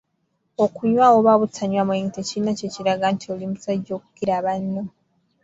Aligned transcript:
Okunywa 0.63 1.05
oba 1.17 1.29
obutanywa 1.35 1.81
mwenge 1.87 2.11
tekirina 2.15 2.51
kye 2.57 2.67
kiraga 2.73 3.05
nti 3.15 3.25
oli 3.33 3.45
musajja 3.51 3.91
okukira 3.97 4.35
banno. 4.45 4.83